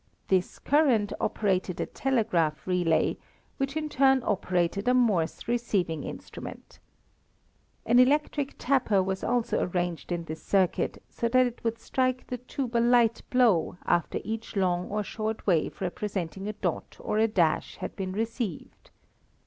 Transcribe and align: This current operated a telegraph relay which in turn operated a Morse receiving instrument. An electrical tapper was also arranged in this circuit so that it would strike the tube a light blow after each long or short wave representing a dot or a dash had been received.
This 0.29 0.57
current 0.57 1.13
operated 1.21 1.79
a 1.79 1.85
telegraph 1.85 2.65
relay 2.65 3.17
which 3.57 3.77
in 3.77 3.87
turn 3.87 4.23
operated 4.25 4.87
a 4.87 4.95
Morse 4.95 5.47
receiving 5.47 6.03
instrument. 6.05 6.79
An 7.85 7.99
electrical 7.99 8.55
tapper 8.57 9.03
was 9.03 9.23
also 9.23 9.61
arranged 9.63 10.11
in 10.11 10.23
this 10.23 10.41
circuit 10.41 11.03
so 11.07 11.27
that 11.29 11.45
it 11.45 11.63
would 11.63 11.77
strike 11.77 12.25
the 12.25 12.39
tube 12.39 12.75
a 12.75 12.79
light 12.81 13.21
blow 13.29 13.77
after 13.85 14.17
each 14.23 14.55
long 14.55 14.89
or 14.89 15.03
short 15.03 15.45
wave 15.45 15.79
representing 15.81 16.47
a 16.47 16.53
dot 16.53 16.97
or 16.99 17.19
a 17.19 17.27
dash 17.27 17.75
had 17.75 17.95
been 17.95 18.11
received. 18.11 18.89